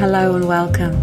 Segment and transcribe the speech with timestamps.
[0.00, 0.96] Hello and welcome.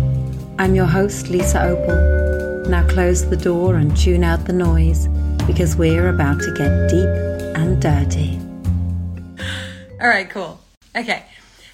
[0.58, 2.68] I'm your host, Lisa Opel.
[2.68, 5.08] Now close the door and tune out the noise
[5.46, 8.40] because we're about to get deep and dirty.
[10.02, 10.60] All right, cool.
[10.96, 11.26] Okay,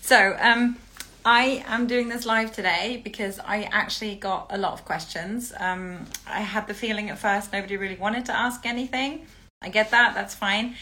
[0.02, 0.78] so um,
[1.24, 5.54] I am doing this live today because I actually got a lot of questions.
[5.62, 9.28] Um, I had the feeling at first nobody really wanted to ask anything.
[9.62, 10.76] I get that, that's fine.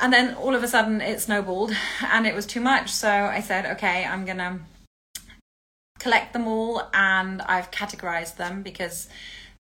[0.00, 1.76] And then all of a sudden it snowballed
[2.12, 2.90] and it was too much.
[2.90, 4.58] So I said, okay, I'm going to
[6.04, 9.08] collect them all and I've categorized them because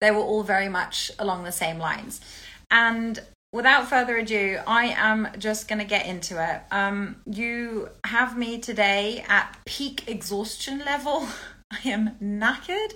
[0.00, 2.20] they were all very much along the same lines.
[2.68, 3.20] And
[3.52, 6.62] without further ado, I am just going to get into it.
[6.72, 11.28] Um, you have me today at peak exhaustion level.
[11.70, 12.94] I am knackered.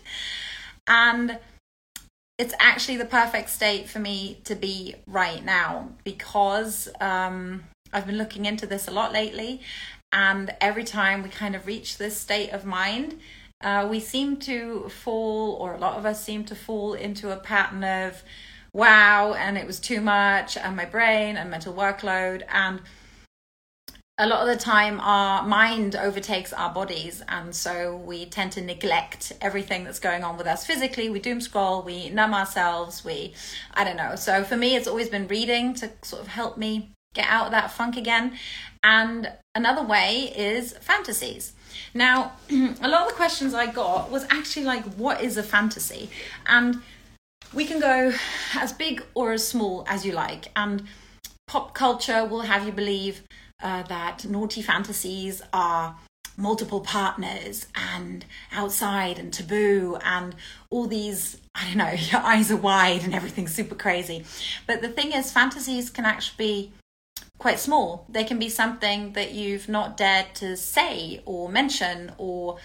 [0.88, 1.38] And
[2.38, 8.18] it's actually the perfect state for me to be right now because um, I've been
[8.18, 9.60] looking into this a lot lately.
[10.16, 13.20] And every time we kind of reach this state of mind,
[13.60, 17.36] uh, we seem to fall, or a lot of us seem to fall into a
[17.36, 18.22] pattern of,
[18.72, 22.44] wow, and it was too much, and my brain and mental workload.
[22.48, 22.80] And
[24.16, 27.22] a lot of the time, our mind overtakes our bodies.
[27.28, 31.10] And so we tend to neglect everything that's going on with us physically.
[31.10, 33.34] We doom scroll, we numb ourselves, we,
[33.74, 34.16] I don't know.
[34.16, 37.52] So for me, it's always been reading to sort of help me get out of
[37.52, 38.38] that funk again.
[38.86, 41.54] And another way is fantasies.
[41.92, 46.08] Now, a lot of the questions I got was actually like, what is a fantasy?
[46.46, 46.80] And
[47.52, 48.12] we can go
[48.54, 50.52] as big or as small as you like.
[50.54, 50.84] And
[51.48, 53.24] pop culture will have you believe
[53.60, 55.98] uh, that naughty fantasies are
[56.36, 60.34] multiple partners and outside and taboo and
[60.68, 64.22] all these i don't know your eyes are wide and everything's super crazy
[64.66, 66.72] but the thing is fantasies can actually be
[67.38, 72.58] quite small they can be something that you've not dared to say or mention or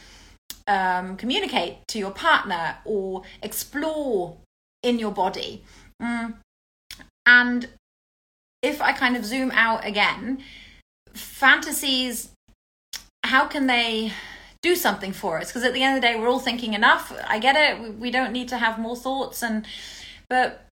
[0.67, 4.37] um, communicate to your partner or explore
[4.83, 5.63] in your body.
[6.01, 6.35] Mm.
[7.25, 7.69] And
[8.61, 10.43] if I kind of zoom out again,
[11.13, 12.31] fantasies,
[13.23, 14.13] how can they
[14.61, 15.47] do something for us?
[15.47, 17.13] Because at the end of the day, we're all thinking enough.
[17.27, 17.81] I get it.
[17.81, 19.43] We, we don't need to have more thoughts.
[19.43, 19.65] And,
[20.29, 20.65] but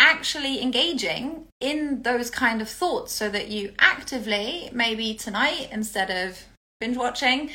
[0.00, 6.42] actually engaging in those kind of thoughts so that you actively, maybe tonight, instead of
[6.80, 7.50] binge watching,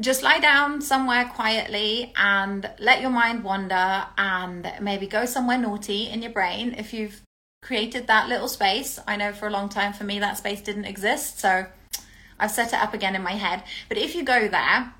[0.00, 6.08] just lie down somewhere quietly and let your mind wander and maybe go somewhere naughty
[6.10, 7.22] in your brain if you've
[7.62, 9.00] created that little space.
[9.06, 11.66] I know for a long time for me that space didn't exist, so
[12.38, 13.62] I've set it up again in my head.
[13.88, 14.92] But if you go there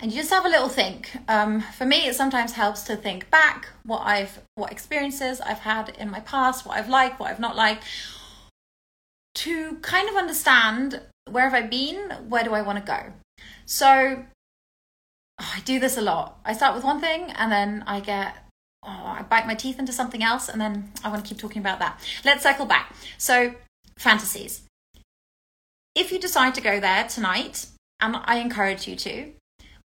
[0.00, 3.30] and you just have a little think, um, for me it sometimes helps to think
[3.30, 7.40] back what I've what experiences I've had in my past, what I've liked, what I've
[7.40, 7.84] not liked,
[9.36, 11.00] to kind of understand
[11.30, 13.12] where have I been, where do I want to go.
[13.66, 14.24] So
[15.40, 16.38] oh, I do this a lot.
[16.44, 18.34] I start with one thing and then I get,
[18.84, 18.88] oh,
[19.18, 21.78] I bite my teeth into something else and then I want to keep talking about
[21.80, 22.00] that.
[22.24, 22.94] Let's circle back.
[23.16, 23.54] So,
[23.98, 24.62] fantasies.
[25.94, 27.66] If you decide to go there tonight,
[28.00, 29.32] and I encourage you to,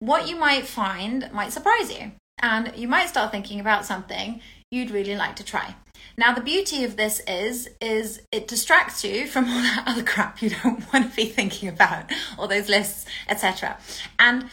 [0.02, 2.10] what you might find might surprise you.
[2.40, 5.76] And you might start thinking about something you'd really like to try.
[6.16, 10.42] Now the beauty of this is is it distracts you from all that other crap
[10.42, 13.78] you don't want to be thinking about, all those lists, etc.
[14.18, 14.46] And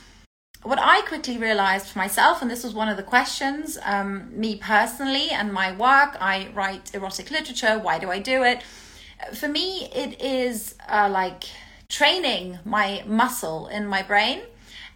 [0.61, 4.57] what I quickly realized for myself, and this was one of the questions, um, me
[4.57, 7.79] personally and my work, I write erotic literature.
[7.79, 8.61] Why do I do it?
[9.33, 11.45] For me, it is uh, like
[11.87, 14.41] training my muscle in my brain,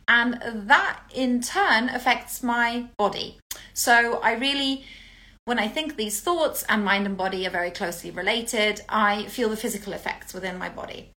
[0.07, 3.37] and that in turn affects my body.
[3.73, 4.85] So I really
[5.45, 9.49] when I think these thoughts and mind and body are very closely related, I feel
[9.49, 11.11] the physical effects within my body.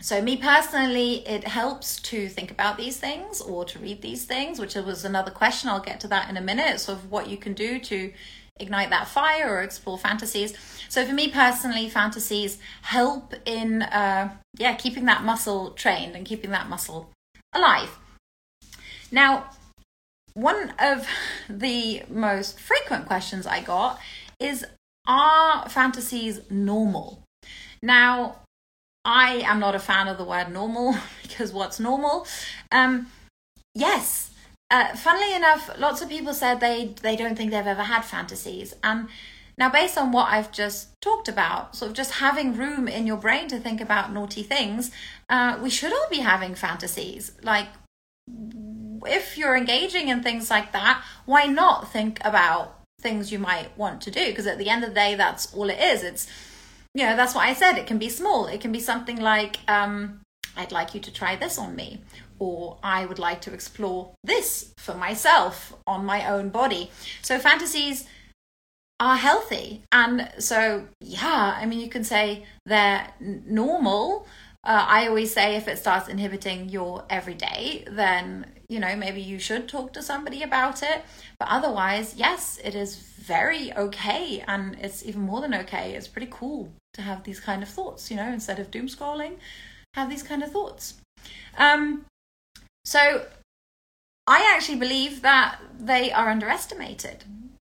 [0.00, 4.58] So, me personally, it helps to think about these things or to read these things,
[4.58, 5.70] which was another question.
[5.70, 6.88] I'll get to that in a minute.
[6.88, 8.12] Of what you can do to
[8.58, 10.54] ignite that fire or explore fantasies.
[10.88, 16.50] So, for me personally, fantasies help in, uh, yeah, keeping that muscle trained and keeping
[16.50, 17.12] that muscle
[17.52, 17.96] alive.
[19.12, 19.50] Now,
[20.34, 21.06] one of
[21.48, 24.00] the most frequent questions I got
[24.40, 24.64] is
[25.06, 27.22] Are fantasies normal?
[27.82, 28.36] Now,
[29.04, 32.26] I am not a fan of the word normal because what's normal?
[32.70, 33.08] Um,
[33.74, 34.30] yes.
[34.70, 38.74] Uh, funnily enough, lots of people said they, they don't think they've ever had fantasies.
[38.82, 39.08] And
[39.58, 43.18] now, based on what I've just talked about, sort of just having room in your
[43.18, 44.90] brain to think about naughty things,
[45.28, 47.32] uh, we should all be having fantasies.
[47.42, 47.68] Like,
[49.06, 54.00] if you're engaging in things like that, why not think about things you might want
[54.02, 54.26] to do?
[54.26, 56.02] Because at the end of the day, that's all it is.
[56.02, 56.26] It's,
[56.94, 57.78] you know, that's what I said.
[57.78, 58.46] It can be small.
[58.46, 60.20] It can be something like, um,
[60.56, 62.02] I'd like you to try this on me.
[62.42, 66.90] or I would like to explore this for myself on my own body.
[67.22, 68.04] So fantasies
[68.98, 69.84] are healthy.
[69.92, 74.26] And so, yeah, I mean, you can say they're normal.
[74.64, 79.38] Uh, I always say if it starts inhibiting your everyday, then, you know, maybe you
[79.38, 81.04] should talk to somebody about it.
[81.38, 84.42] But otherwise, yes, it is very okay.
[84.48, 85.94] And it's even more than okay.
[85.94, 89.36] It's pretty cool to have these kind of thoughts, you know, instead of doom scrolling,
[89.94, 90.94] have these kind of thoughts.
[91.58, 92.06] Um,
[92.84, 93.26] so
[94.26, 97.24] I actually believe that they are underestimated.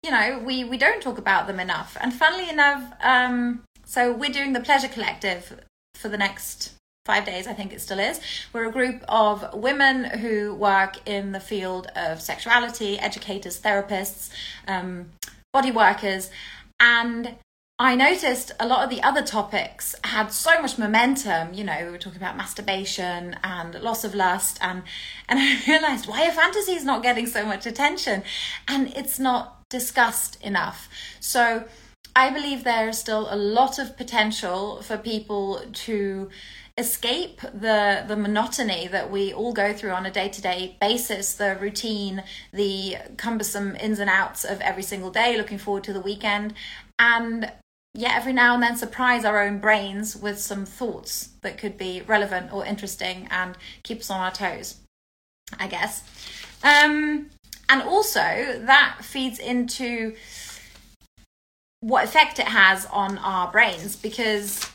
[0.02, 1.96] You know, we, we don't talk about them enough.
[2.00, 5.64] And funnily enough, um, so we're doing the Pleasure Collective
[5.94, 6.74] for the next
[7.08, 8.20] five days, I think it still is.
[8.52, 14.28] We're a group of women who work in the field of sexuality, educators, therapists,
[14.68, 15.06] um,
[15.54, 16.30] body workers,
[16.78, 17.34] and
[17.78, 21.54] I noticed a lot of the other topics had so much momentum.
[21.54, 24.82] You know, we were talking about masturbation and loss of lust, and
[25.30, 28.22] and I realized why are fantasies not getting so much attention,
[28.68, 30.90] and it's not discussed enough.
[31.20, 31.64] So
[32.14, 36.30] I believe there is still a lot of potential for people to
[36.78, 42.22] escape the the monotony that we all go through on a day-to-day basis the routine
[42.52, 46.54] the cumbersome ins and outs of every single day looking forward to the weekend
[46.98, 47.52] and
[47.94, 52.02] yeah, every now and then surprise our own brains with some thoughts that could be
[52.06, 54.76] relevant or interesting and keep us on our toes,
[55.58, 56.04] I guess.
[56.62, 57.30] Um,
[57.68, 60.14] and also, that feeds into
[61.80, 64.70] what effect it has on our brains because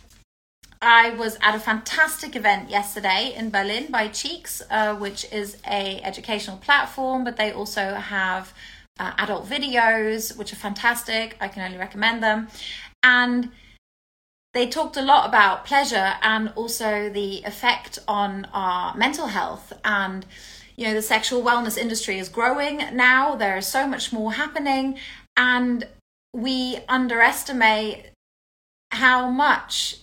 [0.83, 6.01] I was at a fantastic event yesterday in Berlin by Cheex, uh, which is a
[6.01, 8.53] educational platform, but they also have
[8.99, 11.37] uh, adult videos, which are fantastic.
[11.39, 12.47] I can only recommend them.
[13.01, 13.49] And
[14.53, 19.73] they talked a lot about pleasure and also the effect on our mental health.
[19.83, 20.25] And
[20.75, 23.35] you know the sexual wellness industry is growing now.
[23.35, 24.97] There is so much more happening.
[25.35, 25.87] And
[26.33, 28.11] we underestimate
[28.91, 30.02] how much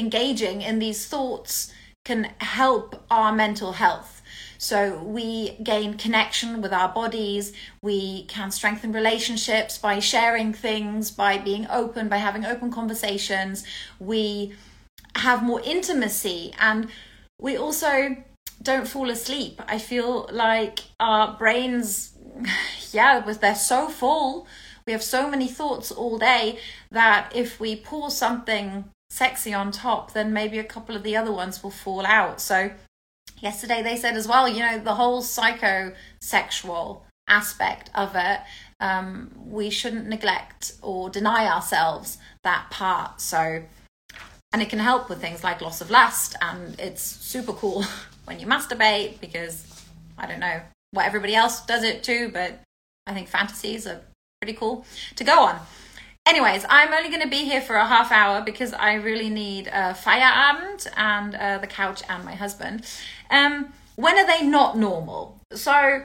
[0.00, 1.72] engaging in these thoughts
[2.04, 4.20] can help our mental health
[4.60, 7.54] so we gain connection with our bodies.
[7.80, 13.64] We can strengthen relationships by sharing things, by being open, by having open conversations.
[13.98, 14.52] We
[15.16, 16.90] have more intimacy and
[17.40, 18.18] we also
[18.62, 19.62] don't fall asleep.
[19.66, 22.12] I feel like our brains,
[22.90, 24.46] yeah, they're so full.
[24.86, 26.58] We have so many thoughts all day
[26.90, 31.32] that if we pour something sexy on top, then maybe a couple of the other
[31.32, 32.40] ones will fall out.
[32.40, 32.70] So
[33.40, 38.40] yesterday they said as well, you know, the whole psychosexual aspect of it,
[38.80, 43.20] um, we shouldn't neglect or deny ourselves that part.
[43.20, 43.62] So,
[44.52, 47.84] and it can help with things like loss of lust, and it's super cool
[48.24, 49.66] when you masturbate because
[50.18, 50.60] I don't know
[50.92, 52.60] what everybody else does it too, but
[53.06, 54.00] I think fantasies are
[54.40, 54.84] pretty cool
[55.16, 55.60] to go on.
[56.26, 59.66] Anyways, I'm only going to be here for a half hour because I really need
[59.68, 62.86] a Feierabend and uh, the couch and my husband.
[63.30, 65.40] Um, when are they not normal?
[65.52, 66.04] So,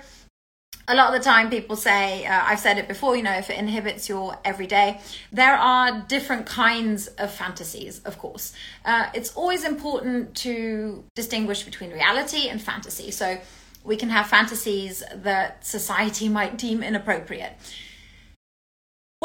[0.88, 3.50] a lot of the time people say, uh, I've said it before, you know, if
[3.50, 5.02] it inhibits your everyday,
[5.32, 8.54] there are different kinds of fantasies, of course.
[8.84, 13.12] Uh, it's always important to distinguish between reality and fantasy.
[13.12, 13.38] So,
[13.84, 17.54] we can have fantasies that society might deem inappropriate.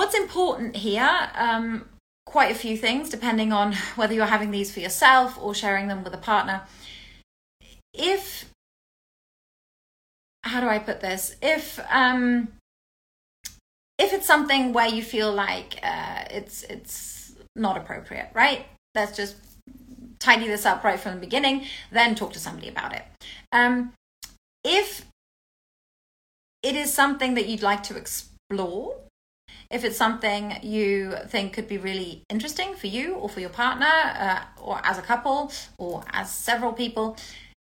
[0.00, 1.28] What's important here?
[1.34, 1.84] Um,
[2.24, 6.02] quite a few things, depending on whether you're having these for yourself or sharing them
[6.02, 6.62] with a partner.
[7.92, 8.46] If,
[10.42, 11.36] how do I put this?
[11.42, 12.48] If, um,
[13.98, 18.64] if it's something where you feel like uh, it's it's not appropriate, right?
[18.94, 19.36] Let's just
[20.18, 21.66] tidy this up right from the beginning.
[21.92, 23.04] Then talk to somebody about it.
[23.52, 23.92] Um,
[24.64, 25.04] if
[26.62, 28.96] it is something that you'd like to explore,
[29.70, 33.86] if it's something you think could be really interesting for you or for your partner,
[33.86, 37.16] uh, or as a couple, or as several people,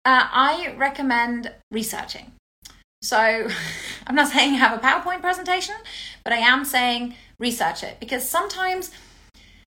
[0.04, 2.32] uh, I recommend researching.
[3.02, 3.16] So
[4.06, 5.76] I'm not saying have a PowerPoint presentation,
[6.24, 8.90] but I am saying research it because sometimes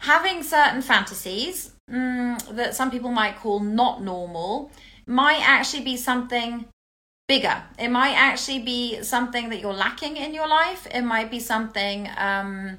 [0.00, 4.70] having certain fantasies mm, that some people might call not normal
[5.06, 6.66] might actually be something
[7.28, 7.62] bigger.
[7.78, 10.86] It might actually be something that you're lacking in your life.
[10.92, 12.78] It might be something um,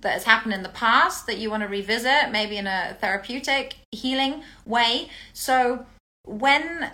[0.00, 3.76] that has happened in the past that you want to revisit, maybe in a therapeutic,
[3.90, 5.08] healing way.
[5.32, 5.86] So
[6.24, 6.90] when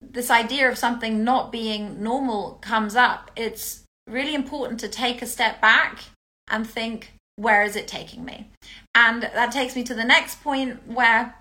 [0.00, 5.26] this idea of something not being normal comes up, it's really important to take a
[5.26, 6.04] step back
[6.48, 8.50] and think, where is it taking me?
[8.94, 11.34] And that takes me to the next point where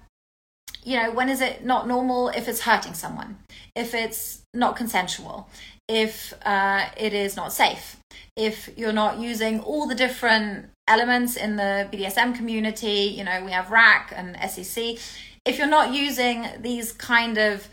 [0.86, 3.38] you know, when is it not normal if it's hurting someone,
[3.76, 5.50] if it's not consensual,
[5.88, 7.98] if uh, it is not safe,
[8.36, 13.52] if you're not using all the different elements in the BDSM community, you know, we
[13.52, 15.00] have RACK and SSC.
[15.46, 17.68] If you're not using these kind of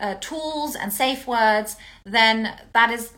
[0.00, 3.12] uh, tools and safe words, then that is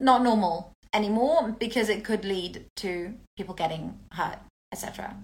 [0.00, 4.38] not normal anymore because it could lead to people getting hurt,
[4.72, 5.16] etc.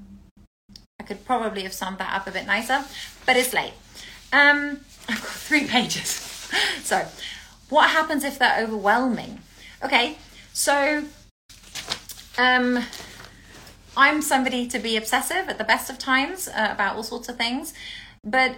[1.09, 2.85] Could probably have summed that up a bit nicer,
[3.25, 3.73] but it's late.
[4.31, 6.11] Um, I've got three pages.
[6.83, 7.07] so,
[7.71, 9.41] what happens if they're overwhelming?
[9.83, 10.19] Okay,
[10.53, 11.05] so
[12.37, 12.85] um,
[13.97, 17.39] I'm somebody to be obsessive at the best of times uh, about all sorts of
[17.39, 17.73] things,
[18.23, 18.57] but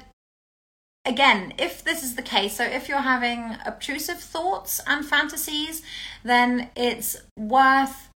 [1.04, 5.83] again, if this is the case, so if you're having obtrusive thoughts and fantasies,
[6.25, 8.09] then it's worth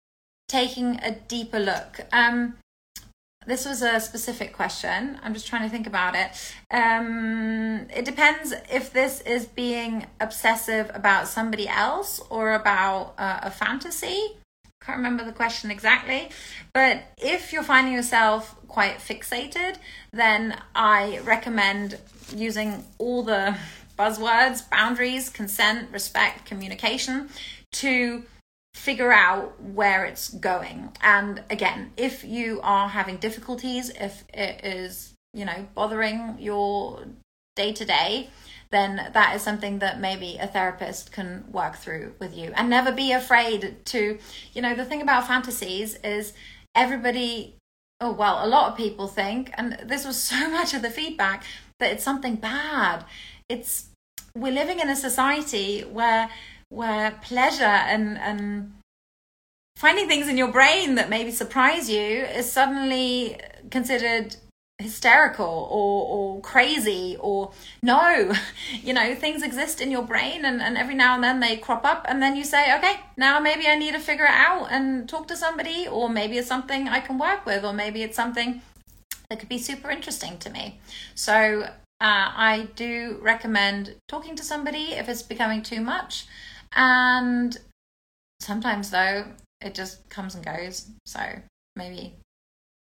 [0.48, 2.00] taking a deeper look.
[2.12, 2.56] Um,
[3.46, 5.18] this was a specific question.
[5.22, 6.30] I'm just trying to think about it.
[6.70, 13.50] Um, it depends if this is being obsessive about somebody else or about uh, a
[13.50, 14.36] fantasy.
[14.84, 16.28] Can't remember the question exactly.
[16.72, 19.76] But if you're finding yourself quite fixated,
[20.12, 21.98] then I recommend
[22.34, 23.56] using all the
[23.98, 27.28] buzzwords boundaries, consent, respect, communication
[27.72, 28.24] to
[28.74, 30.92] figure out where it's going.
[31.02, 37.04] And again, if you are having difficulties, if it is, you know, bothering your
[37.54, 38.30] day to day,
[38.70, 42.52] then that is something that maybe a therapist can work through with you.
[42.56, 44.18] And never be afraid to,
[44.54, 46.32] you know, the thing about fantasies is
[46.74, 47.56] everybody,
[48.00, 51.44] oh, well, a lot of people think, and this was so much of the feedback,
[51.78, 53.04] that it's something bad.
[53.48, 53.90] It's,
[54.34, 56.30] we're living in a society where
[56.72, 58.72] where pleasure and and
[59.76, 63.38] finding things in your brain that maybe surprise you is suddenly
[63.70, 64.36] considered
[64.78, 67.52] hysterical or, or crazy or
[67.82, 68.32] no.
[68.82, 71.84] You know things exist in your brain and, and every now and then they crop
[71.84, 75.08] up and then you say okay now maybe i need to figure it out and
[75.08, 78.62] talk to somebody or maybe it's something i can work with or maybe it's something
[79.28, 80.80] that could be super interesting to me.
[81.14, 86.26] So uh, i do recommend talking to somebody if it's becoming too much
[86.74, 87.56] and
[88.40, 89.24] sometimes, though,
[89.60, 90.88] it just comes and goes.
[91.06, 91.20] So
[91.76, 92.14] maybe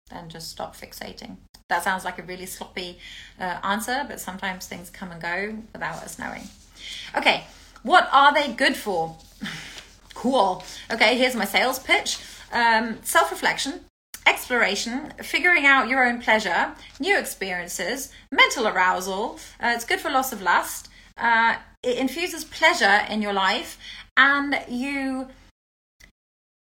[0.09, 1.37] then just stop fixating.
[1.69, 2.99] That sounds like a really sloppy
[3.39, 6.43] uh, answer, but sometimes things come and go without us knowing.
[7.15, 7.45] Okay,
[7.83, 9.17] what are they good for?
[10.13, 10.63] cool.
[10.91, 12.19] Okay, here's my sales pitch
[12.51, 13.79] um, self reflection,
[14.27, 19.39] exploration, figuring out your own pleasure, new experiences, mental arousal.
[19.59, 20.89] Uh, it's good for loss of lust.
[21.17, 23.77] Uh, it infuses pleasure in your life
[24.17, 25.27] and you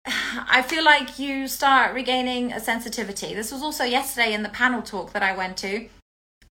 [0.06, 3.34] I feel like you start regaining a sensitivity.
[3.34, 5.88] This was also yesterday in the panel talk that I went to.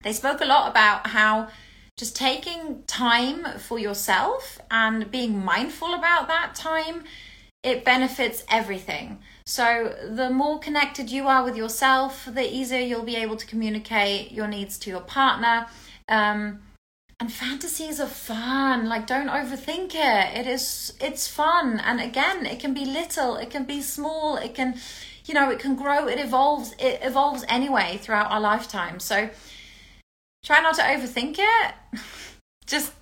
[0.02, 1.48] They spoke a lot about how
[1.98, 7.04] just taking time for yourself and being mindful about that time
[7.62, 9.20] it benefits everything.
[9.46, 14.32] So, the more connected you are with yourself, the easier you'll be able to communicate
[14.32, 15.66] your needs to your partner.
[16.08, 16.60] Um,
[17.20, 20.38] and fantasies are fun like don't overthink it.
[20.38, 21.80] It is it's fun.
[21.80, 24.76] And again it can be little it can be small it can
[25.24, 28.98] you know it can grow it evolves it evolves anyway throughout our lifetime.
[29.00, 29.30] So
[30.44, 31.74] try not to overthink it.
[32.66, 32.92] Just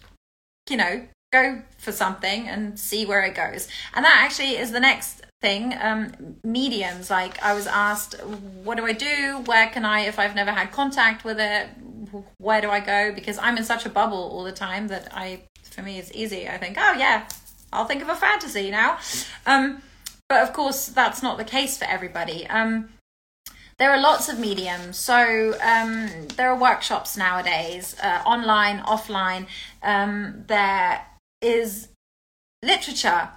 [0.68, 3.68] you know go for something and see where it goes.
[3.94, 7.08] And that actually is the next thing um mediums.
[7.08, 8.20] Like i was asked
[8.64, 9.42] what do i do?
[9.46, 11.68] Where can i if i've never had contact with it
[12.38, 13.12] where do I go?
[13.12, 16.48] Because I'm in such a bubble all the time that I, for me, it's easy.
[16.48, 17.28] I think, oh yeah,
[17.72, 18.98] I'll think of a fantasy now.
[19.46, 19.82] Um,
[20.28, 22.46] but of course, that's not the case for everybody.
[22.46, 22.90] Um,
[23.80, 24.98] there are lots of mediums.
[24.98, 29.46] So um, there are workshops nowadays, uh, online, offline.
[29.82, 31.04] Um, there
[31.40, 31.88] is
[32.62, 33.30] literature.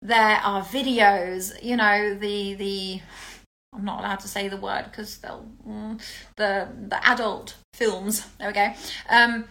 [0.00, 1.62] There are videos.
[1.62, 3.00] You know the the
[3.72, 6.00] I'm not allowed to say the word because they'll mm,
[6.36, 8.26] the the adult films.
[8.38, 8.72] There we go.
[9.08, 9.44] Um,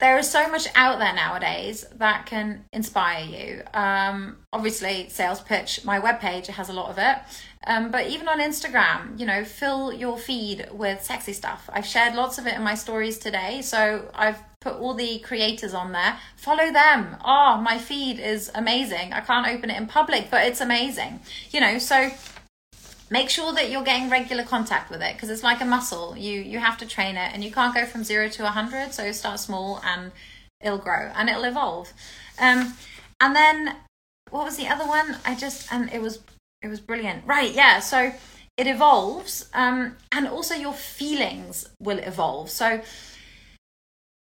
[0.00, 3.62] there is so much out there nowadays that can inspire you.
[3.74, 7.18] Um, obviously, sales pitch, my webpage has a lot of it.
[7.66, 11.68] Um, but even on Instagram, you know, fill your feed with sexy stuff.
[11.70, 13.60] I've shared lots of it in my stories today.
[13.60, 16.16] So I've put all the creators on there.
[16.36, 17.16] Follow them.
[17.22, 19.12] Oh, my feed is amazing.
[19.12, 21.20] I can't open it in public, but it's amazing.
[21.50, 22.10] You know, so
[23.10, 26.16] make sure that you're getting regular contact with it because it's like a muscle.
[26.16, 29.10] You you have to train it and you can't go from 0 to 100 so
[29.12, 30.12] start small and
[30.60, 31.92] it'll grow and it'll evolve.
[32.38, 32.74] Um
[33.20, 33.76] and then
[34.30, 35.18] what was the other one?
[35.26, 36.20] I just and it was
[36.62, 37.26] it was brilliant.
[37.26, 38.12] Right yeah so
[38.56, 42.50] it evolves um and also your feelings will evolve.
[42.50, 42.80] So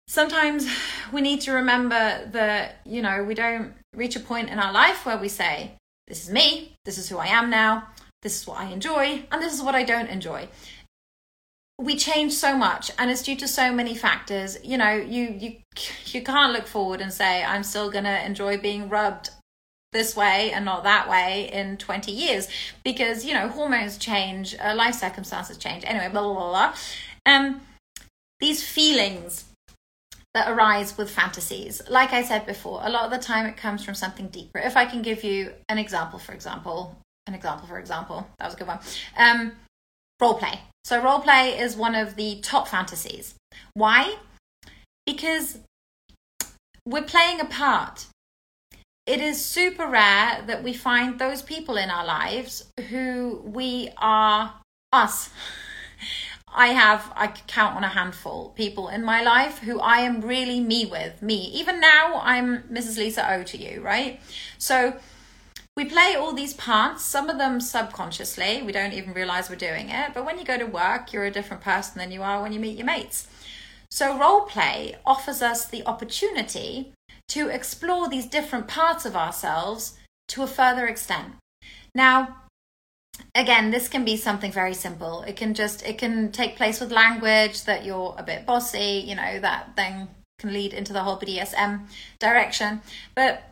[0.09, 0.69] sometimes
[1.13, 5.07] we need to remember that, you know, we don't reach a point in our life
[5.07, 5.73] where we say,
[6.07, 7.87] this is me, this is who I am now,
[8.23, 10.49] this is what I enjoy, and this is what I don't enjoy.
[11.79, 14.59] We change so much, and it's due to so many factors.
[14.63, 15.57] You know, you you
[16.07, 19.31] you can't look forward and say I'm still gonna enjoy being rubbed
[19.93, 22.49] this way and not that way in 20 years
[22.83, 26.75] because you know hormones change uh, life circumstances change anyway blah blah blah, blah.
[27.27, 27.61] um
[28.41, 29.45] these feelings
[30.33, 33.85] that arise with fantasies like i said before a lot of the time it comes
[33.85, 37.79] from something deeper if i can give you an example for example an example for
[37.79, 38.79] example that was a good one
[39.17, 39.53] um
[40.21, 43.35] role play so role play is one of the top fantasies
[43.75, 44.17] why
[45.07, 45.59] because
[46.87, 48.07] we're playing a part
[49.07, 54.55] it is super rare that we find those people in our lives who we are
[54.93, 55.31] us.
[56.55, 60.61] I have, I count on a handful people in my life who I am really
[60.61, 61.51] me with, me.
[61.55, 62.99] Even now, I'm Mrs.
[62.99, 64.21] Lisa O to you, right?
[64.59, 64.95] So
[65.77, 68.63] we play all these parts, some of them subconsciously.
[68.63, 70.13] We don't even realize we're doing it.
[70.13, 72.61] But when you go to work, you're a different person than you are when you
[72.61, 73.27] meet your mates.
[73.91, 76.93] So role play offers us the opportunity
[77.29, 79.99] to explore these different parts of ourselves
[80.29, 81.35] to a further extent.
[81.95, 82.43] Now,
[83.35, 86.91] again this can be something very simple it can just it can take place with
[86.91, 91.19] language that you're a bit bossy you know that then can lead into the whole
[91.19, 91.87] bdsm
[92.19, 92.81] direction
[93.15, 93.52] but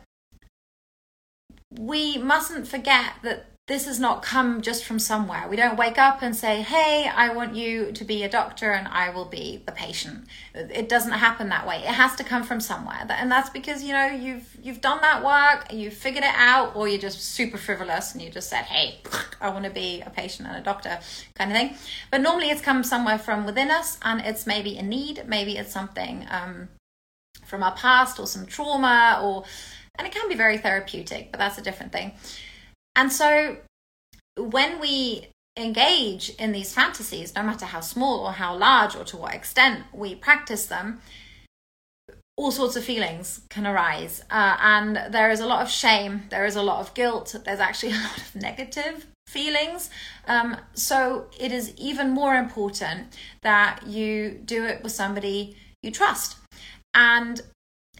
[1.77, 5.47] we mustn't forget that this has not come just from somewhere.
[5.47, 8.87] We don't wake up and say, Hey, I want you to be a doctor and
[8.87, 10.25] I will be the patient.
[10.53, 11.77] It doesn't happen that way.
[11.77, 13.05] It has to come from somewhere.
[13.09, 16.89] And that's because, you know, you've you've done that work, you've figured it out, or
[16.89, 18.99] you're just super frivolous and you just said, Hey,
[19.39, 20.99] I want to be a patient and a doctor
[21.35, 21.75] kind of thing.
[22.09, 25.71] But normally it's come somewhere from within us and it's maybe a need, maybe it's
[25.71, 26.67] something um,
[27.45, 29.45] from our past or some trauma or
[30.01, 32.13] and it can be very therapeutic, but that's a different thing.
[32.95, 33.57] And so
[34.35, 39.17] when we engage in these fantasies, no matter how small or how large or to
[39.17, 41.01] what extent we practice them,
[42.35, 44.23] all sorts of feelings can arise.
[44.31, 47.59] Uh, and there is a lot of shame, there is a lot of guilt, there's
[47.59, 49.91] actually a lot of negative feelings.
[50.27, 56.37] Um, so it is even more important that you do it with somebody you trust.
[56.95, 57.39] And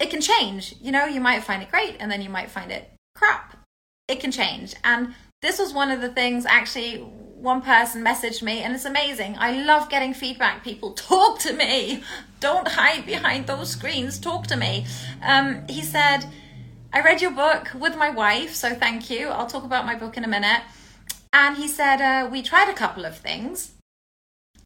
[0.02, 0.76] it can change.
[0.82, 3.58] You know, you might find it great and then you might find it crap
[4.12, 4.76] it can change.
[4.84, 9.36] And this was one of the things actually one person messaged me and it's amazing.
[9.40, 10.64] I love getting feedback.
[10.64, 12.04] People talk to me.
[12.40, 14.20] Don't hide behind those screens.
[14.20, 14.86] Talk to me.
[15.24, 16.26] Um, he said,
[16.94, 19.30] I read your book with my wife, so thank you.
[19.30, 20.62] I'll talk about my book in a minute.
[21.34, 23.72] And he said, uh, We tried a couple of things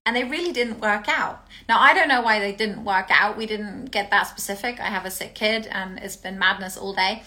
[0.05, 1.47] and they really didn't work out.
[1.67, 3.37] Now, I don't know why they didn't work out.
[3.37, 4.79] We didn't get that specific.
[4.79, 7.23] I have a sick kid and it's been madness all day.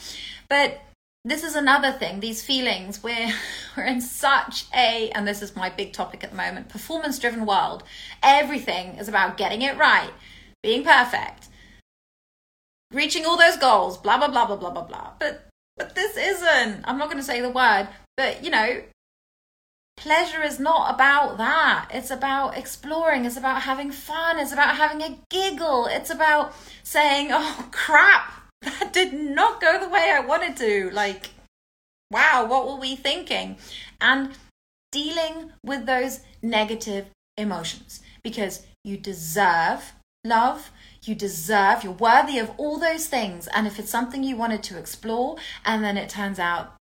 [0.49, 0.81] But
[1.25, 3.31] this is another thing these feelings we're
[3.77, 7.45] we're in such a and this is my big topic at the moment performance driven
[7.45, 7.83] world
[8.23, 10.11] everything is about getting it right
[10.63, 11.49] being perfect
[12.93, 16.83] reaching all those goals blah blah blah blah blah blah blah but but this isn't
[16.85, 18.81] i'm not going to say the word but you know
[19.99, 25.03] pleasure is not about that it's about exploring it's about having fun it's about having
[25.03, 30.57] a giggle it's about saying oh crap that did not go the way I wanted
[30.59, 30.91] to.
[30.91, 31.31] Like,
[32.11, 33.57] wow, what were we thinking?
[34.01, 34.33] And
[34.91, 37.07] dealing with those negative
[37.37, 39.93] emotions because you deserve
[40.25, 40.71] love.
[41.03, 43.47] You deserve, you're worthy of all those things.
[43.55, 46.75] And if it's something you wanted to explore and then it turns out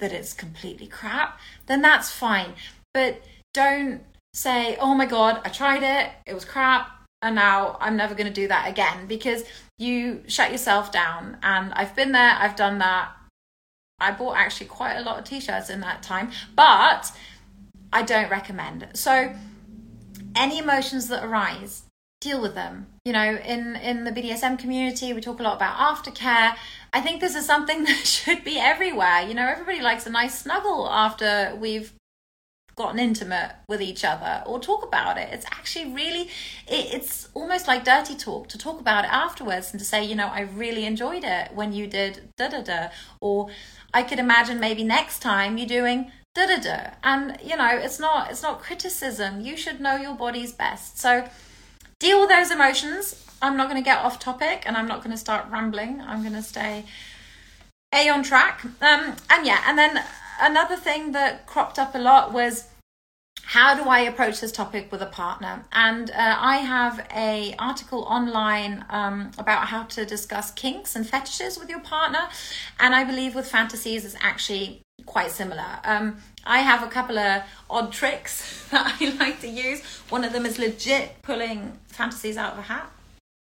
[0.00, 2.54] that it's completely crap, then that's fine.
[2.92, 3.22] But
[3.54, 4.02] don't
[4.34, 6.90] say, oh my God, I tried it, it was crap,
[7.22, 9.44] and now I'm never going to do that again because
[9.78, 11.38] you shut yourself down.
[11.42, 13.10] And I've been there, I've done that.
[13.98, 17.12] I bought actually quite a lot of t shirts in that time, but
[17.92, 18.88] I don't recommend.
[18.94, 19.34] So,
[20.34, 21.84] any emotions that arise,
[22.20, 22.86] deal with them.
[23.04, 26.54] You know, in, in the BDSM community, we talk a lot about aftercare.
[26.92, 29.22] I think this is something that should be everywhere.
[29.22, 31.92] You know, everybody likes a nice snuggle after we've
[32.76, 35.28] gotten intimate with each other or talk about it.
[35.32, 36.22] It's actually really,
[36.66, 40.14] it, it's almost like dirty talk to talk about it afterwards and to say, you
[40.14, 42.88] know, I really enjoyed it when you did da da da.
[43.20, 43.50] Or
[43.92, 46.90] I could imagine maybe next time you're doing da da da.
[47.04, 49.40] And you know, it's not it's not criticism.
[49.40, 50.98] You should know your body's best.
[50.98, 51.28] So
[51.98, 53.26] deal with those emotions.
[53.42, 56.00] I'm not going to get off topic and I'm not going to start rambling.
[56.00, 56.84] I'm going to stay
[57.92, 58.64] a on track.
[58.64, 60.02] Um, and yeah, and then
[60.40, 62.68] another thing that cropped up a lot was
[63.50, 65.64] how do I approach this topic with a partner?
[65.72, 71.58] And uh, I have a article online um, about how to discuss kinks and fetishes
[71.58, 72.28] with your partner,
[72.78, 75.80] and I believe with fantasies is actually quite similar.
[75.82, 79.82] Um, I have a couple of odd tricks that I like to use.
[80.10, 82.88] One of them is legit pulling fantasies out of a hat.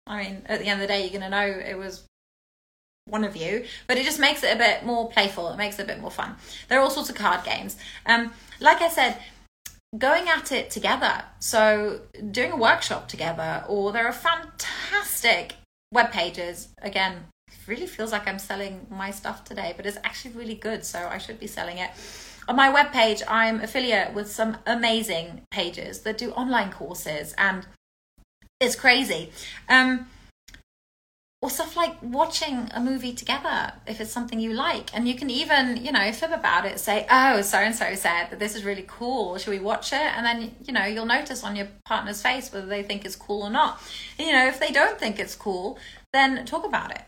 [0.08, 2.04] I mean, at the end of the day, you're going to know it was
[3.08, 5.50] one of you, but it just makes it a bit more playful.
[5.50, 6.36] It makes it a bit more fun.
[6.68, 7.78] There are all sorts of card games.
[8.06, 9.18] Um, like I said,
[9.98, 11.24] going at it together.
[11.40, 15.56] So doing a workshop together, or there are fantastic
[15.92, 16.70] web pages.
[16.82, 17.26] Again,
[17.68, 21.18] really feels like I'm selling my stuff today, but it's actually really good, so I
[21.18, 21.92] should be selling it.
[22.48, 27.66] On my webpage, I'm affiliate with some amazing pages that do online courses, and
[28.60, 29.32] it's crazy.
[29.70, 30.08] Um,
[31.42, 34.90] or stuff like watching a movie together if it's something you like.
[34.96, 38.30] And you can even you know fib about it say oh so and so said
[38.32, 39.38] that this is really cool.
[39.38, 40.00] Should we watch it?
[40.00, 43.44] And then you know you'll notice on your partner's face whether they think it's cool
[43.44, 43.82] or not.
[44.18, 45.78] And, you know if they don't think it's cool
[46.14, 47.04] then talk about it.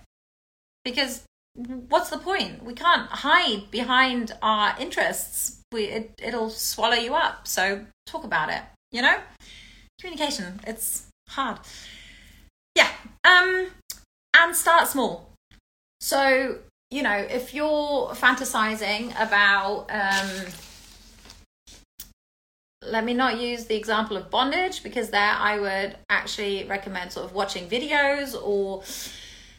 [0.83, 1.23] Because
[1.55, 2.63] what's the point?
[2.63, 5.61] We can't hide behind our interests.
[5.71, 7.47] We it, it'll swallow you up.
[7.47, 9.17] So talk about it you know?
[9.99, 11.59] Communication it's hard
[12.75, 12.89] yeah
[13.23, 13.67] um
[14.37, 15.33] and start small.
[15.99, 16.59] So,
[16.89, 20.45] you know, if you're fantasizing about, um,
[22.83, 27.25] let me not use the example of bondage because there I would actually recommend sort
[27.25, 28.83] of watching videos or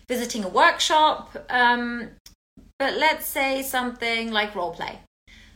[0.09, 1.37] visiting a workshop.
[1.51, 2.11] Um,
[2.79, 5.01] but let's say something like role play.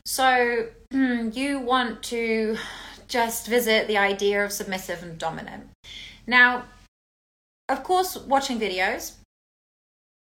[0.04, 2.58] So you want to
[3.06, 5.68] just visit the idea of submissive and dominant.
[6.26, 6.64] Now,
[7.68, 9.14] of course, watching videos,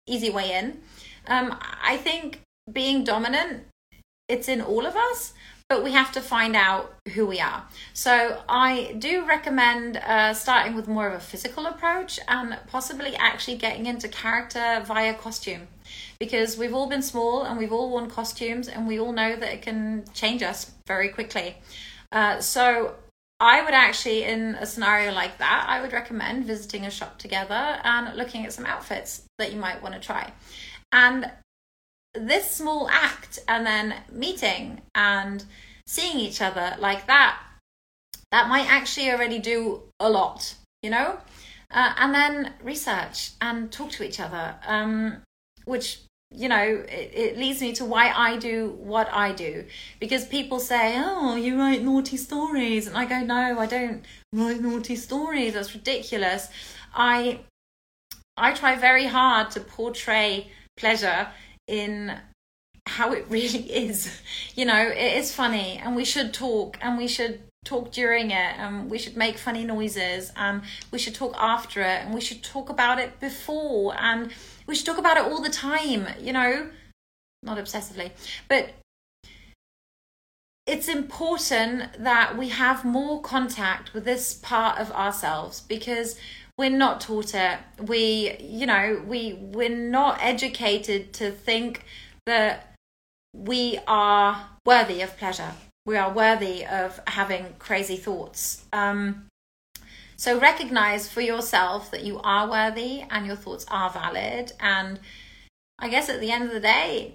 [0.06, 0.80] easy way in.
[1.26, 3.64] Um, I think being dominant,
[4.28, 5.34] it's in all of us,
[5.68, 7.64] but we have to find out who we are.
[7.92, 13.56] So I do recommend uh, starting with more of a physical approach and possibly actually
[13.56, 15.66] getting into character via costume
[16.18, 19.52] because we've all been small and we've all worn costumes and we all know that
[19.52, 21.56] it can change us very quickly.
[22.12, 22.94] Uh, so
[23.44, 27.78] I would actually, in a scenario like that, I would recommend visiting a shop together
[27.84, 30.32] and looking at some outfits that you might want to try.
[30.92, 31.30] And
[32.14, 35.44] this small act and then meeting and
[35.86, 37.38] seeing each other like that,
[38.30, 41.18] that might actually already do a lot, you know?
[41.70, 45.20] Uh, and then research and talk to each other, um,
[45.66, 46.00] which
[46.34, 49.64] you know, it, it, leads me to why I do what I do.
[50.00, 52.86] Because people say, oh, you write naughty stories.
[52.86, 55.54] And I go, no, I don't write naughty stories.
[55.54, 56.48] That's ridiculous.
[56.94, 57.40] I,
[58.36, 61.28] I try very hard to portray pleasure
[61.66, 62.18] in
[62.86, 64.20] how it really is.
[64.54, 68.58] You know, it is funny and we should talk and we should talk during it
[68.58, 72.42] and we should make funny noises and we should talk after it and we should
[72.42, 74.30] talk about it before and
[74.66, 76.70] we should talk about it all the time, you know,
[77.42, 78.10] not obsessively,
[78.48, 78.70] but
[80.66, 86.18] it's important that we have more contact with this part of ourselves because
[86.56, 87.58] we're not taught it.
[87.80, 91.84] We, you know, we we're not educated to think
[92.26, 92.74] that
[93.34, 95.52] we are worthy of pleasure.
[95.84, 98.64] We are worthy of having crazy thoughts.
[98.72, 99.26] Um,
[100.16, 104.52] so recognize for yourself that you are worthy and your thoughts are valid.
[104.60, 105.00] And
[105.78, 107.14] I guess at the end of the day,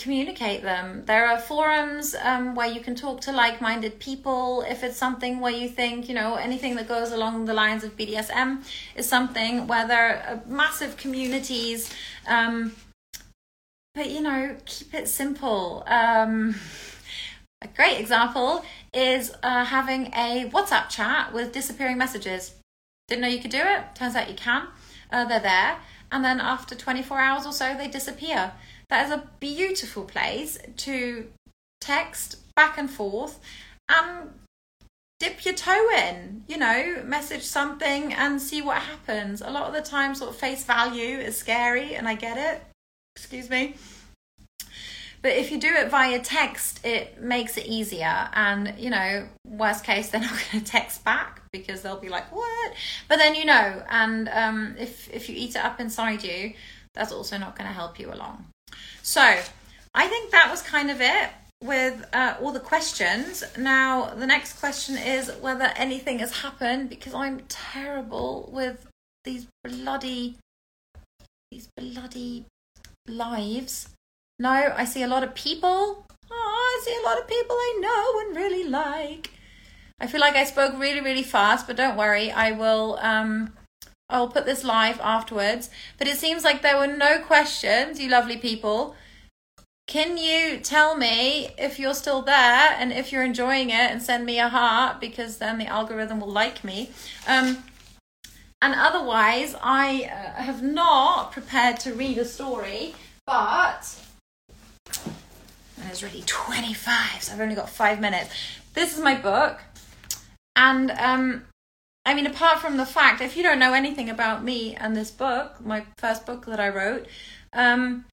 [0.00, 1.04] communicate them.
[1.04, 4.62] There are forums um, where you can talk to like minded people.
[4.66, 7.96] If it's something where you think, you know, anything that goes along the lines of
[7.96, 8.64] BDSM
[8.96, 11.92] is something where there are massive communities.
[12.26, 12.74] Um,
[13.94, 15.84] but, you know, keep it simple.
[15.86, 16.54] Um,
[17.62, 22.54] a great example is uh, having a WhatsApp chat with disappearing messages.
[23.08, 23.94] Didn't know you could do it?
[23.94, 24.68] Turns out you can.
[25.12, 25.78] Uh, they're there,
[26.12, 28.52] and then after 24 hours or so, they disappear.
[28.88, 31.28] That is a beautiful place to
[31.80, 33.40] text back and forth
[33.88, 34.30] and
[35.18, 39.42] dip your toe in, you know, message something and see what happens.
[39.42, 42.62] A lot of the time, sort of face value is scary, and I get it.
[43.16, 43.74] Excuse me.
[45.22, 48.28] But if you do it via text, it makes it easier.
[48.32, 52.32] And, you know, worst case, they're not going to text back because they'll be like,
[52.32, 52.72] what?
[53.08, 56.54] But then you know, and um, if, if you eat it up inside you,
[56.94, 58.46] that's also not going to help you along.
[59.02, 59.20] So
[59.94, 61.30] I think that was kind of it
[61.62, 63.44] with uh, all the questions.
[63.58, 68.86] Now, the next question is whether anything has happened because I'm terrible with
[69.24, 70.36] these bloody,
[71.50, 72.46] these bloody
[73.06, 73.88] lives
[74.40, 76.06] no, I see a lot of people.
[76.30, 79.32] Oh, I see a lot of people I know and really like.
[80.00, 83.52] I feel like I spoke really, really fast, but don't worry, I will um
[84.08, 85.68] I'll put this live afterwards.
[85.98, 88.96] But it seems like there were no questions, you lovely people.
[89.86, 94.24] Can you tell me if you're still there and if you're enjoying it and send
[94.24, 96.90] me a heart because then the algorithm will like me?
[97.28, 97.64] Um,
[98.62, 102.94] and otherwise, I uh, have not prepared to read a story,
[103.26, 104.00] but
[105.90, 108.30] there's already 25, so I've only got five minutes.
[108.74, 109.58] This is my book,
[110.54, 111.42] and um,
[112.06, 115.10] I mean, apart from the fact, if you don't know anything about me and this
[115.10, 117.08] book, my first book that I wrote,
[117.52, 118.04] um,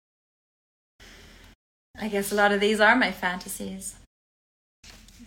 [1.99, 3.95] I guess a lot of these are my fantasies.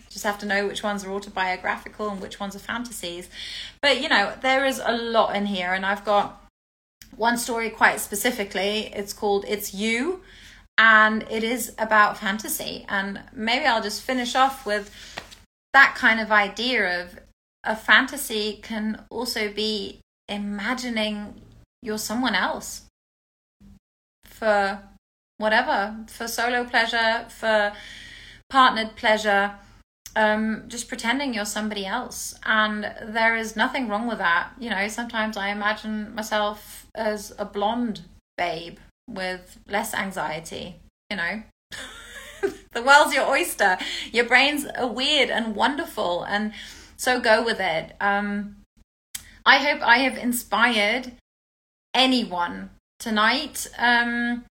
[0.08, 3.30] Just have to know which ones are autobiographical and which ones are fantasies.
[3.80, 6.44] But you know, there is a lot in here, and I've got
[7.14, 8.92] one story quite specifically.
[8.92, 10.22] It's called It's You,
[10.80, 12.86] and it is about fantasy.
[12.88, 14.90] And maybe I'll just finish off with
[15.74, 17.18] that kind of idea of
[17.62, 21.34] a fantasy can also be imagining
[21.82, 22.86] you're someone else
[24.24, 24.80] for
[25.36, 27.74] whatever, for solo pleasure, for
[28.48, 29.56] partnered pleasure,
[30.16, 32.34] um, just pretending you're somebody else.
[32.46, 34.52] And there is nothing wrong with that.
[34.58, 38.00] You know, sometimes I imagine myself as a blonde
[38.38, 38.78] babe
[39.10, 41.42] with less anxiety, you know.
[42.72, 43.78] the world's your oyster.
[44.12, 46.52] Your brains are weird and wonderful, and
[46.96, 47.94] so go with it.
[48.00, 48.56] Um,
[49.44, 51.12] I hope I have inspired
[51.94, 53.66] anyone tonight.
[53.78, 54.44] Um,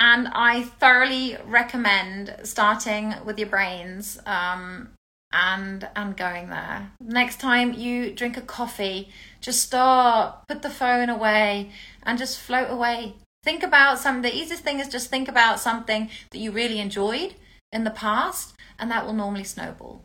[0.00, 4.90] and I thoroughly recommend starting with your brains um,
[5.32, 6.90] and and going there.
[7.00, 11.70] Next time you drink a coffee, just stop, put the phone away,
[12.02, 13.14] and just float away.
[13.44, 14.22] Think about some.
[14.22, 17.34] The easiest thing is just think about something that you really enjoyed
[17.70, 20.02] in the past, and that will normally snowball.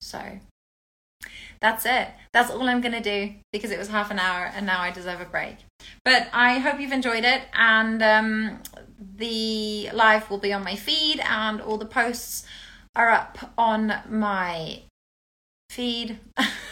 [0.00, 0.40] So
[1.60, 2.08] that's it.
[2.34, 4.90] That's all I'm going to do because it was half an hour and now I
[4.90, 5.56] deserve a break.
[6.04, 7.40] But I hope you've enjoyed it.
[7.54, 8.62] And um,
[9.16, 12.44] the live will be on my feed and all the posts
[12.94, 14.82] are up on my
[15.70, 16.18] feed.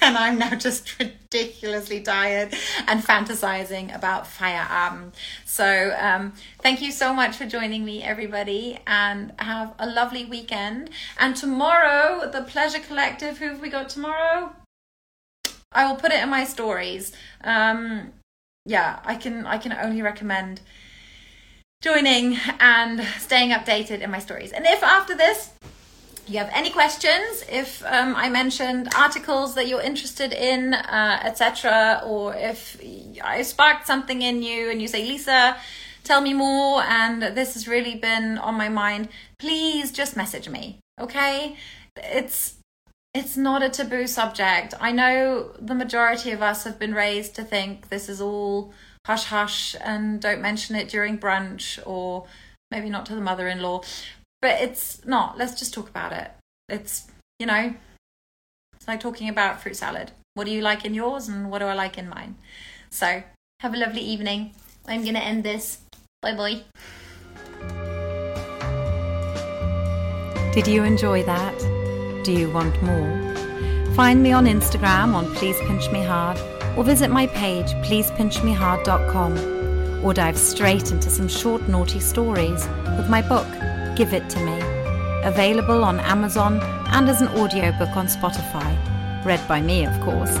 [0.02, 2.54] and I'm now just ridiculously tired
[2.86, 5.12] and fantasizing about Feierabend.
[5.44, 6.32] So, um,
[6.62, 10.90] thank you so much for joining me, everybody, and have a lovely weekend.
[11.18, 14.54] And tomorrow, the Pleasure Collective, who have we got tomorrow?
[15.72, 17.12] I will put it in my stories.
[17.44, 18.12] Um,
[18.64, 20.60] yeah, I can I can only recommend
[21.82, 24.52] joining and staying updated in my stories.
[24.52, 25.50] And if after this
[26.30, 32.02] you have any questions, if um, I mentioned articles that you're interested in, uh, etc.,
[32.06, 32.80] or if
[33.22, 35.56] I sparked something in you and you say, Lisa,
[36.04, 39.08] tell me more, and this has really been on my mind,
[39.40, 41.56] please just message me, okay?
[41.96, 42.54] It's
[43.12, 44.72] it's not a taboo subject.
[44.80, 48.72] I know the majority of us have been raised to think this is all
[49.04, 52.26] hush hush and don't mention it during brunch or
[52.70, 53.82] maybe not to the mother in law.
[54.42, 55.36] But it's not.
[55.36, 56.30] Let's just talk about it.
[56.68, 57.74] It's, you know,
[58.74, 60.12] it's like talking about fruit salad.
[60.34, 62.36] What do you like in yours and what do I like in mine?
[62.90, 63.22] So,
[63.60, 64.54] have a lovely evening.
[64.86, 65.78] I'm going to end this.
[66.22, 66.62] Bye bye.
[70.52, 71.56] Did you enjoy that?
[72.24, 73.94] Do you want more?
[73.94, 76.38] Find me on Instagram on Please Pinch Me Hard
[76.76, 83.22] or visit my page pleasepinchmehard.com or dive straight into some short naughty stories with my
[83.22, 83.46] book
[84.00, 84.58] Give It To Me,
[85.24, 88.74] available on Amazon and as an audiobook on Spotify,
[89.26, 90.32] read by me, of course.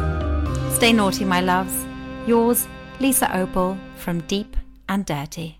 [0.74, 1.84] Stay naughty, my loves.
[2.26, 2.66] Yours,
[3.00, 4.56] Lisa Opel from Deep
[4.88, 5.59] and Dirty.